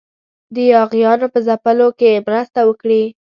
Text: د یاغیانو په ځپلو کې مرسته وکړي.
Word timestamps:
د 0.53 0.55
یاغیانو 0.73 1.27
په 1.33 1.39
ځپلو 1.47 1.87
کې 1.99 2.23
مرسته 2.27 2.59
وکړي. 2.65 3.03